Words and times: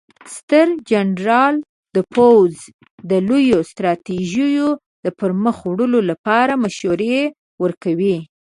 ستر 0.35 0.67
جنرال 0.89 1.55
د 1.95 1.97
پوځ 2.15 2.53
د 3.09 3.11
لویو 3.27 3.59
ستراتیژیو 3.71 4.67
د 5.05 5.07
پرمخ 5.19 5.57
وړلو 5.65 5.99
لپاره 6.09 6.53
مشورې 6.63 7.19
ورکوي. 7.63 8.15